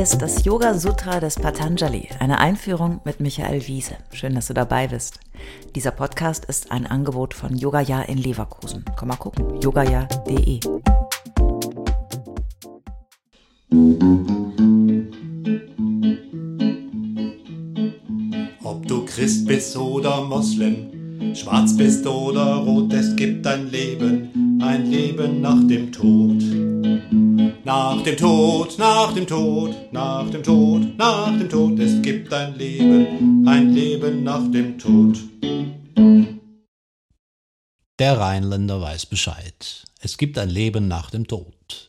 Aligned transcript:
Ist 0.00 0.22
das 0.22 0.46
Yoga 0.46 0.72
Sutra 0.72 1.20
des 1.20 1.34
Patanjali, 1.34 2.08
eine 2.20 2.38
Einführung 2.38 3.02
mit 3.04 3.20
Michael 3.20 3.68
Wiese. 3.68 3.96
Schön, 4.14 4.34
dass 4.34 4.46
du 4.46 4.54
dabei 4.54 4.88
bist. 4.88 5.20
Dieser 5.74 5.90
Podcast 5.90 6.46
ist 6.46 6.72
ein 6.72 6.86
Angebot 6.86 7.34
von 7.34 7.54
Yogaya 7.54 8.00
in 8.00 8.16
Leverkusen. 8.16 8.82
Komm 8.98 9.08
mal 9.08 9.16
gucken, 9.16 9.60
yogaya.de. 9.60 10.60
Ob 18.64 18.86
du 18.86 19.04
Christ 19.04 19.46
bist 19.46 19.76
oder 19.76 20.22
Moslem, 20.22 21.34
schwarz 21.34 21.76
bist 21.76 22.06
oder 22.06 22.54
rot, 22.54 22.90
es 22.94 23.14
gibt 23.16 23.46
ein 23.46 23.70
Leben, 23.70 24.49
ein 24.62 24.90
Leben 24.90 25.40
nach 25.40 25.66
dem 25.66 25.90
Tod. 25.90 26.42
Nach 27.64 28.02
dem 28.02 28.16
Tod, 28.16 28.78
nach 28.78 29.12
dem 29.12 29.26
Tod, 29.26 29.92
nach 29.92 30.30
dem 30.30 30.42
Tod, 30.42 30.98
nach 30.98 31.38
dem 31.38 31.48
Tod, 31.48 31.78
es 31.78 32.02
gibt 32.02 32.32
ein 32.32 32.56
Leben, 32.56 33.46
ein 33.46 33.72
Leben 33.72 34.22
nach 34.22 34.50
dem 34.50 34.78
Tod. 34.78 35.18
Der 37.98 38.18
Rheinländer 38.18 38.80
weiß 38.80 39.06
Bescheid. 39.06 39.84
Es 40.00 40.16
gibt 40.16 40.38
ein 40.38 40.48
Leben 40.48 40.88
nach 40.88 41.10
dem 41.10 41.26
Tod. 41.26 41.88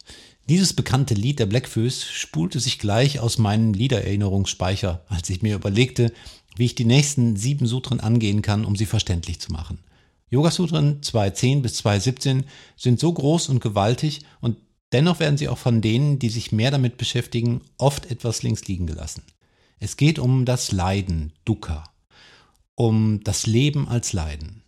Dieses 0.50 0.74
bekannte 0.74 1.14
Lied 1.14 1.40
der 1.40 1.46
Blackfoes 1.46 2.04
spulte 2.04 2.60
sich 2.60 2.80
gleich 2.80 3.20
aus 3.20 3.38
meinem 3.38 3.74
Liedererinnerungsspeicher, 3.74 5.06
als 5.08 5.30
ich 5.30 5.42
mir 5.42 5.56
überlegte, 5.56 6.12
wie 6.58 6.66
ich 6.66 6.76
die 6.76 6.86
nächsten 6.86 7.38
sieben 7.38 7.66
Sutren 7.66 8.00
angehen 8.00 8.42
kann, 8.42 8.66
um 8.66 8.76
sie 8.76 8.86
verständlich 8.86 9.40
zu 9.40 9.52
machen. 9.52 9.80
Yogasutren 10.32 11.02
2.10 11.02 11.62
bis 11.62 11.86
2.17 11.86 12.46
sind 12.78 13.00
so 13.00 13.12
groß 13.12 13.50
und 13.50 13.60
gewaltig 13.60 14.22
und 14.40 14.58
dennoch 14.94 15.20
werden 15.20 15.38
sie 15.38 15.50
auch 15.50 15.58
von 15.58 15.82
denen, 15.82 16.20
die 16.20 16.30
sich 16.30 16.54
mehr 16.54 16.72
damit 16.72 16.98
beschäftigen, 16.98 17.62
oft 17.78 18.10
etwas 18.10 18.42
links 18.42 18.66
liegen 18.66 18.88
gelassen. 18.88 19.24
Es 19.80 19.98
geht 19.98 20.20
um 20.20 20.46
das 20.46 20.72
Leiden, 20.72 21.34
Dukkha, 21.44 21.84
um 22.76 23.22
das 23.24 23.46
Leben 23.46 23.90
als 23.90 24.14
Leiden. 24.14 24.64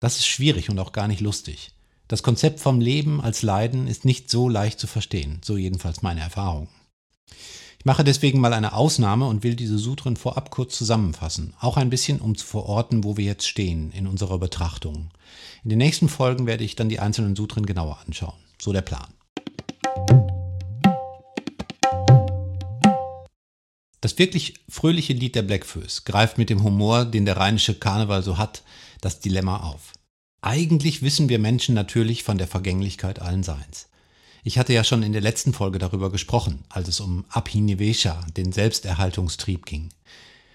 Das 0.00 0.18
ist 0.18 0.28
schwierig 0.28 0.70
und 0.70 0.78
auch 0.78 0.92
gar 0.92 1.08
nicht 1.08 1.20
lustig. 1.20 1.72
Das 2.06 2.22
Konzept 2.22 2.60
vom 2.60 2.80
Leben 2.80 3.20
als 3.20 3.42
Leiden 3.42 3.88
ist 3.88 4.04
nicht 4.04 4.30
so 4.30 4.48
leicht 4.48 4.78
zu 4.78 4.86
verstehen, 4.86 5.40
so 5.44 5.56
jedenfalls 5.56 6.00
meine 6.00 6.20
Erfahrung. 6.20 6.68
Ich 7.80 7.84
mache 7.84 8.02
deswegen 8.02 8.40
mal 8.40 8.52
eine 8.52 8.72
Ausnahme 8.72 9.26
und 9.26 9.44
will 9.44 9.54
diese 9.54 9.78
Sutren 9.78 10.16
vorab 10.16 10.50
kurz 10.50 10.76
zusammenfassen, 10.76 11.54
auch 11.60 11.76
ein 11.76 11.90
bisschen, 11.90 12.20
um 12.20 12.36
zu 12.36 12.44
verorten, 12.44 13.04
wo 13.04 13.16
wir 13.16 13.24
jetzt 13.24 13.46
stehen 13.46 13.92
in 13.92 14.08
unserer 14.08 14.38
Betrachtung. 14.38 15.10
In 15.62 15.70
den 15.70 15.78
nächsten 15.78 16.08
Folgen 16.08 16.46
werde 16.46 16.64
ich 16.64 16.74
dann 16.74 16.88
die 16.88 16.98
einzelnen 16.98 17.36
Sutren 17.36 17.66
genauer 17.66 17.98
anschauen. 18.04 18.34
So 18.60 18.72
der 18.72 18.82
Plan. 18.82 19.06
Das 24.00 24.18
wirklich 24.18 24.54
fröhliche 24.68 25.12
Lied 25.12 25.36
der 25.36 25.42
Blackfoes 25.42 26.04
greift 26.04 26.36
mit 26.36 26.50
dem 26.50 26.64
Humor, 26.64 27.04
den 27.04 27.26
der 27.26 27.36
rheinische 27.36 27.74
Karneval 27.74 28.24
so 28.24 28.38
hat, 28.38 28.62
das 29.00 29.20
Dilemma 29.20 29.58
auf. 29.58 29.92
Eigentlich 30.40 31.02
wissen 31.02 31.28
wir 31.28 31.38
Menschen 31.38 31.76
natürlich 31.76 32.24
von 32.24 32.38
der 32.38 32.48
Vergänglichkeit 32.48 33.20
allen 33.20 33.44
Seins. 33.44 33.88
Ich 34.44 34.58
hatte 34.58 34.72
ja 34.72 34.84
schon 34.84 35.02
in 35.02 35.12
der 35.12 35.20
letzten 35.22 35.52
Folge 35.52 35.78
darüber 35.78 36.10
gesprochen, 36.10 36.64
als 36.68 36.88
es 36.88 37.00
um 37.00 37.24
Abhinivesha, 37.28 38.20
den 38.36 38.52
Selbsterhaltungstrieb 38.52 39.66
ging. 39.66 39.90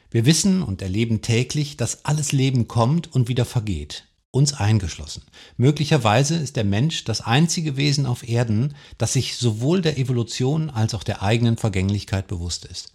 Wir 0.10 0.26
wissen 0.26 0.62
und 0.62 0.82
erleben 0.82 1.22
täglich, 1.22 1.76
dass 1.76 2.06
alles 2.06 2.32
Leben 2.32 2.68
kommt 2.68 3.14
und 3.14 3.28
wieder 3.28 3.46
vergeht, 3.46 4.06
uns 4.32 4.54
eingeschlossen. 4.54 5.24
Möglicherweise 5.58 6.36
ist 6.36 6.56
der 6.56 6.64
Mensch 6.64 7.04
das 7.04 7.22
einzige 7.22 7.78
Wesen 7.78 8.06
auf 8.06 8.28
Erden, 8.28 8.76
das 8.98 9.14
sich 9.14 9.38
sowohl 9.38 9.82
der 9.82 9.98
Evolution 9.98 10.70
als 10.70 10.94
auch 10.94 11.04
der 11.04 11.24
eigenen 11.24 11.58
Vergänglichkeit 11.58 12.28
bewusst 12.28 12.66
ist. 12.66 12.94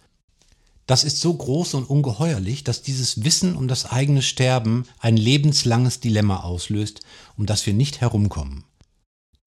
Das 0.87 1.03
ist 1.03 1.21
so 1.21 1.33
groß 1.33 1.75
und 1.75 1.89
ungeheuerlich, 1.89 2.63
dass 2.63 2.81
dieses 2.81 3.23
Wissen 3.23 3.55
um 3.55 3.67
das 3.67 3.85
eigene 3.85 4.23
Sterben 4.23 4.85
ein 4.97 5.17
lebenslanges 5.17 5.99
Dilemma 5.99 6.39
auslöst, 6.39 7.01
um 7.37 7.45
das 7.45 7.65
wir 7.67 7.73
nicht 7.73 8.01
herumkommen. 8.01 8.63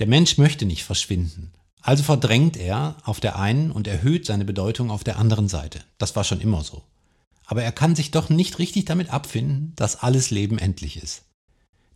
Der 0.01 0.07
Mensch 0.07 0.39
möchte 0.39 0.67
nicht 0.67 0.85
verschwinden, 0.85 1.53
also 1.83 2.05
verdrängt 2.05 2.57
er 2.57 2.97
auf 3.05 3.19
der 3.19 3.39
einen 3.39 3.73
und 3.73 3.89
erhöht 3.89 4.25
seine 4.25 4.45
Bedeutung 4.45 4.91
auf 4.91 5.05
der 5.05 5.19
anderen 5.19 5.49
Seite. 5.49 5.81
Das 5.99 6.15
war 6.15 6.25
schon 6.25 6.41
immer 6.41 6.63
so. 6.63 6.83
Aber 7.45 7.63
er 7.65 7.73
kann 7.73 7.97
sich 7.97 8.13
doch 8.13 8.31
nicht 8.31 8.61
richtig 8.61 8.85
damit 8.85 9.11
abfinden, 9.11 9.73
dass 9.77 9.97
alles 9.97 10.31
Leben 10.31 10.59
endlich 10.59 10.97
ist. 10.97 11.25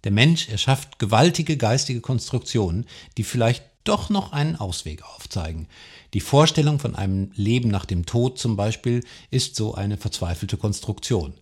Der 0.04 0.10
Mensch 0.10 0.48
erschafft 0.48 0.98
gewaltige 0.98 1.56
geistige 1.56 2.00
Konstruktionen, 2.00 2.84
die 3.16 3.24
vielleicht 3.24 3.64
doch 3.84 4.10
noch 4.10 4.32
einen 4.32 4.56
Ausweg 4.56 5.04
aufzeigen. 5.04 5.68
Die 6.12 6.20
Vorstellung 6.20 6.80
von 6.80 6.96
einem 6.96 7.30
Leben 7.34 7.70
nach 7.70 7.84
dem 7.84 8.06
Tod 8.06 8.38
zum 8.38 8.56
Beispiel 8.56 9.04
ist 9.30 9.54
so 9.54 9.74
eine 9.74 9.96
verzweifelte 9.96 10.56
Konstruktion. 10.56 11.34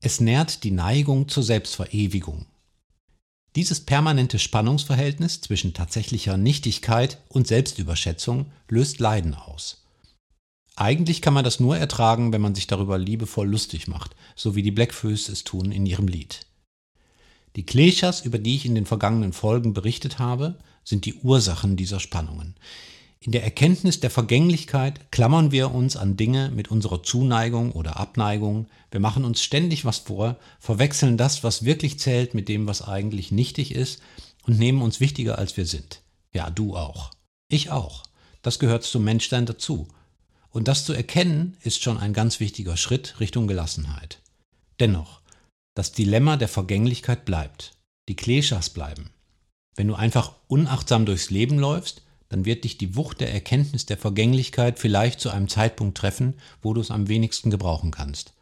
Es 0.00 0.20
nährt 0.20 0.64
die 0.64 0.70
Neigung 0.70 1.28
zur 1.28 1.42
Selbstverewigung. 1.42 2.46
Dieses 3.54 3.80
permanente 3.80 4.38
Spannungsverhältnis 4.38 5.42
zwischen 5.42 5.74
tatsächlicher 5.74 6.36
Nichtigkeit 6.36 7.18
und 7.28 7.46
Selbstüberschätzung 7.46 8.46
löst 8.68 8.98
Leiden 8.98 9.34
aus. 9.34 9.84
Eigentlich 10.74 11.20
kann 11.20 11.34
man 11.34 11.44
das 11.44 11.60
nur 11.60 11.76
ertragen, 11.76 12.32
wenn 12.32 12.40
man 12.40 12.54
sich 12.54 12.66
darüber 12.66 12.96
liebevoll 12.96 13.48
lustig 13.48 13.88
macht, 13.88 14.16
so 14.34 14.54
wie 14.56 14.62
die 14.62 14.70
Blackfoes 14.70 15.28
es 15.28 15.44
tun 15.44 15.70
in 15.70 15.84
ihrem 15.84 16.08
Lied. 16.08 16.46
Die 17.56 17.66
Kleshas, 17.66 18.22
über 18.22 18.38
die 18.38 18.56
ich 18.56 18.64
in 18.64 18.74
den 18.74 18.86
vergangenen 18.86 19.34
Folgen 19.34 19.74
berichtet 19.74 20.18
habe, 20.18 20.58
sind 20.82 21.04
die 21.04 21.14
Ursachen 21.16 21.76
dieser 21.76 22.00
Spannungen. 22.00 22.54
In 23.24 23.30
der 23.30 23.44
Erkenntnis 23.44 24.00
der 24.00 24.10
Vergänglichkeit 24.10 25.12
klammern 25.12 25.52
wir 25.52 25.72
uns 25.72 25.96
an 25.96 26.16
Dinge 26.16 26.50
mit 26.50 26.72
unserer 26.72 27.04
Zuneigung 27.04 27.70
oder 27.70 27.96
Abneigung, 27.96 28.66
wir 28.90 28.98
machen 28.98 29.24
uns 29.24 29.44
ständig 29.44 29.84
was 29.84 29.98
vor, 29.98 30.38
verwechseln 30.58 31.16
das, 31.16 31.44
was 31.44 31.64
wirklich 31.64 32.00
zählt, 32.00 32.34
mit 32.34 32.48
dem, 32.48 32.66
was 32.66 32.82
eigentlich 32.82 33.30
nichtig 33.30 33.76
ist 33.76 34.02
und 34.42 34.58
nehmen 34.58 34.82
uns 34.82 34.98
wichtiger, 34.98 35.38
als 35.38 35.56
wir 35.56 35.66
sind. 35.66 36.02
Ja, 36.34 36.50
du 36.50 36.76
auch. 36.76 37.12
Ich 37.48 37.70
auch. 37.70 38.02
Das 38.42 38.58
gehört 38.58 38.82
zum 38.82 39.04
Menschsein 39.04 39.46
dazu. 39.46 39.86
Und 40.50 40.66
das 40.66 40.84
zu 40.84 40.92
erkennen, 40.92 41.56
ist 41.62 41.80
schon 41.80 41.98
ein 41.98 42.14
ganz 42.14 42.40
wichtiger 42.40 42.76
Schritt 42.76 43.20
Richtung 43.20 43.46
Gelassenheit. 43.46 44.20
Dennoch, 44.80 45.20
das 45.76 45.92
Dilemma 45.92 46.36
der 46.36 46.48
Vergänglichkeit 46.48 47.24
bleibt. 47.24 47.70
Die 48.08 48.16
Kleshas 48.16 48.70
bleiben. 48.70 49.10
Wenn 49.76 49.86
du 49.86 49.94
einfach 49.94 50.34
unachtsam 50.48 51.06
durchs 51.06 51.30
Leben 51.30 51.60
läufst, 51.60 52.02
dann 52.32 52.46
wird 52.46 52.64
dich 52.64 52.78
die 52.78 52.96
Wucht 52.96 53.20
der 53.20 53.32
Erkenntnis 53.32 53.84
der 53.84 53.98
Vergänglichkeit 53.98 54.78
vielleicht 54.78 55.20
zu 55.20 55.28
einem 55.30 55.48
Zeitpunkt 55.48 55.98
treffen, 55.98 56.34
wo 56.62 56.72
du 56.72 56.80
es 56.80 56.90
am 56.90 57.08
wenigsten 57.08 57.50
gebrauchen 57.50 57.90
kannst. 57.90 58.32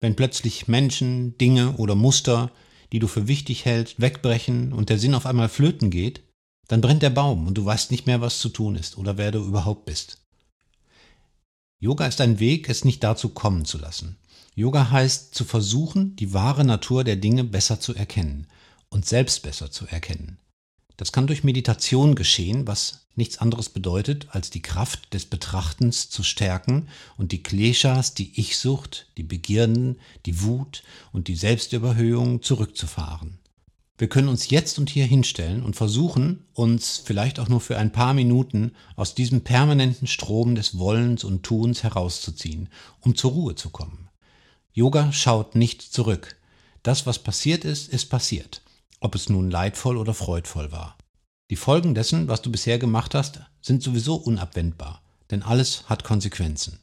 Wenn 0.00 0.16
plötzlich 0.16 0.68
Menschen, 0.68 1.36
Dinge 1.36 1.72
oder 1.76 1.94
Muster, 1.94 2.50
die 2.92 2.98
du 2.98 3.06
für 3.06 3.28
wichtig 3.28 3.66
hältst, 3.66 4.00
wegbrechen 4.00 4.72
und 4.72 4.88
der 4.88 4.98
Sinn 4.98 5.14
auf 5.14 5.26
einmal 5.26 5.50
flöten 5.50 5.90
geht, 5.90 6.22
dann 6.66 6.80
brennt 6.80 7.02
der 7.02 7.10
Baum 7.10 7.46
und 7.46 7.58
du 7.58 7.64
weißt 7.64 7.90
nicht 7.90 8.06
mehr, 8.06 8.22
was 8.22 8.38
zu 8.38 8.48
tun 8.48 8.74
ist 8.74 8.96
oder 8.96 9.18
wer 9.18 9.32
du 9.32 9.40
überhaupt 9.40 9.84
bist. 9.84 10.18
Yoga 11.80 12.06
ist 12.06 12.20
ein 12.22 12.40
Weg, 12.40 12.70
es 12.70 12.84
nicht 12.86 13.04
dazu 13.04 13.28
kommen 13.28 13.66
zu 13.66 13.76
lassen. 13.76 14.16
Yoga 14.54 14.90
heißt 14.90 15.34
zu 15.34 15.44
versuchen, 15.44 16.16
die 16.16 16.32
wahre 16.32 16.64
Natur 16.64 17.04
der 17.04 17.16
Dinge 17.16 17.44
besser 17.44 17.80
zu 17.80 17.94
erkennen 17.94 18.46
und 18.88 19.04
selbst 19.04 19.42
besser 19.42 19.70
zu 19.70 19.86
erkennen. 19.86 20.38
Das 20.98 21.12
kann 21.12 21.28
durch 21.28 21.44
Meditation 21.44 22.16
geschehen, 22.16 22.66
was 22.66 23.06
nichts 23.14 23.38
anderes 23.38 23.68
bedeutet, 23.68 24.26
als 24.30 24.50
die 24.50 24.62
Kraft 24.62 25.14
des 25.14 25.26
Betrachtens 25.26 26.10
zu 26.10 26.24
stärken 26.24 26.88
und 27.16 27.30
die 27.30 27.42
Kleshas, 27.42 28.14
die 28.14 28.38
Ich-Sucht, 28.38 29.06
die 29.16 29.22
Begierden, 29.22 30.00
die 30.26 30.42
Wut 30.42 30.82
und 31.12 31.28
die 31.28 31.36
Selbstüberhöhung 31.36 32.42
zurückzufahren. 32.42 33.38
Wir 33.96 34.08
können 34.08 34.26
uns 34.28 34.50
jetzt 34.50 34.76
und 34.80 34.90
hier 34.90 35.06
hinstellen 35.06 35.62
und 35.62 35.76
versuchen, 35.76 36.44
uns 36.52 37.00
vielleicht 37.04 37.38
auch 37.38 37.48
nur 37.48 37.60
für 37.60 37.78
ein 37.78 37.92
paar 37.92 38.12
Minuten 38.12 38.72
aus 38.96 39.14
diesem 39.14 39.42
permanenten 39.42 40.08
Strom 40.08 40.56
des 40.56 40.78
Wollens 40.78 41.22
und 41.22 41.44
Tuns 41.44 41.84
herauszuziehen, 41.84 42.70
um 43.00 43.14
zur 43.14 43.30
Ruhe 43.30 43.54
zu 43.54 43.70
kommen. 43.70 44.08
Yoga 44.72 45.12
schaut 45.12 45.54
nicht 45.54 45.80
zurück. 45.80 46.36
Das, 46.82 47.06
was 47.06 47.20
passiert 47.20 47.64
ist, 47.64 47.88
ist 47.88 48.06
passiert 48.06 48.62
ob 49.00 49.14
es 49.14 49.28
nun 49.28 49.50
leidvoll 49.50 49.96
oder 49.96 50.14
freudvoll 50.14 50.72
war. 50.72 50.96
Die 51.50 51.56
Folgen 51.56 51.94
dessen, 51.94 52.28
was 52.28 52.42
du 52.42 52.50
bisher 52.50 52.78
gemacht 52.78 53.14
hast, 53.14 53.40
sind 53.62 53.82
sowieso 53.82 54.16
unabwendbar, 54.16 55.02
denn 55.30 55.42
alles 55.42 55.88
hat 55.88 56.04
Konsequenzen. 56.04 56.80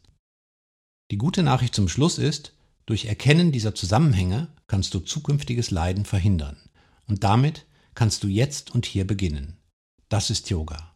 Die 1.12 1.18
gute 1.18 1.44
Nachricht 1.44 1.76
zum 1.76 1.88
Schluss 1.88 2.18
ist, 2.18 2.54
durch 2.86 3.06
Erkennen 3.06 3.52
dieser 3.52 3.76
Zusammenhänge 3.76 4.48
kannst 4.68 4.94
du 4.94 5.00
zukünftiges 5.00 5.72
Leiden 5.72 6.06
verhindern. 6.06 6.58
Und 7.08 7.24
damit 7.24 7.66
kannst 7.94 8.24
du 8.24 8.28
jetzt 8.28 8.74
und 8.74 8.86
hier 8.86 9.06
beginnen. 9.06 9.58
Das 10.10 10.30
ist 10.30 10.50
Yoga. 10.50 10.96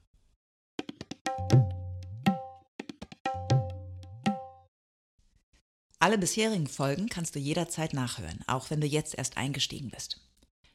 Alle 5.99 6.17
bisherigen 6.17 6.67
Folgen 6.67 7.09
kannst 7.09 7.35
du 7.35 7.39
jederzeit 7.39 7.93
nachhören, 7.93 8.39
auch 8.47 8.69
wenn 8.69 8.81
du 8.81 8.87
jetzt 8.87 9.15
erst 9.15 9.37
eingestiegen 9.37 9.89
bist. 9.89 10.21